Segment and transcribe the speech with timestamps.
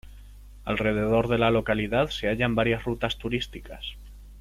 [0.65, 3.83] Alrededor de la localidad se hallan varias rutas turísticas.